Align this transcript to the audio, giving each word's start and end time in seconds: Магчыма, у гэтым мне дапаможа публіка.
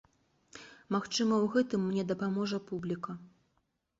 Магчыма, 0.95 1.35
у 1.45 1.51
гэтым 1.57 1.85
мне 1.89 2.03
дапаможа 2.11 2.57
публіка. 2.71 3.11